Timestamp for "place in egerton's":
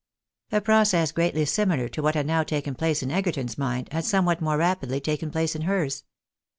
2.73-3.55